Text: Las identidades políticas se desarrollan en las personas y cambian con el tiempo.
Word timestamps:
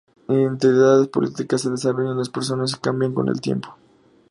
Las 0.27 0.35
identidades 0.35 1.09
políticas 1.09 1.61
se 1.61 1.69
desarrollan 1.69 2.13
en 2.13 2.17
las 2.17 2.29
personas 2.29 2.73
y 2.73 2.79
cambian 2.79 3.13
con 3.13 3.29
el 3.29 3.39
tiempo. 3.39 3.77